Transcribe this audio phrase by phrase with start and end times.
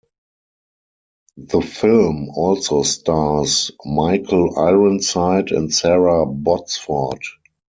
[1.37, 7.21] The film also stars Michael Ironside and Sara Botsford.